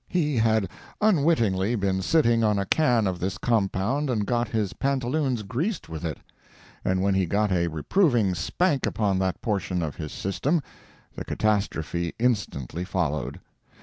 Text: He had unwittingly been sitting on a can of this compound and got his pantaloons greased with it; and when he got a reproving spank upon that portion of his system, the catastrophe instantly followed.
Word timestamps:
He 0.09 0.37
had 0.37 0.67
unwittingly 0.99 1.75
been 1.75 2.01
sitting 2.01 2.43
on 2.43 2.57
a 2.57 2.65
can 2.65 3.05
of 3.05 3.19
this 3.19 3.37
compound 3.37 4.09
and 4.09 4.25
got 4.25 4.47
his 4.47 4.73
pantaloons 4.73 5.43
greased 5.43 5.89
with 5.89 6.03
it; 6.03 6.17
and 6.83 7.03
when 7.03 7.13
he 7.13 7.27
got 7.27 7.51
a 7.51 7.67
reproving 7.67 8.33
spank 8.33 8.87
upon 8.87 9.19
that 9.19 9.43
portion 9.43 9.83
of 9.83 9.97
his 9.97 10.11
system, 10.11 10.63
the 11.13 11.23
catastrophe 11.23 12.15
instantly 12.17 12.83
followed. 12.83 13.39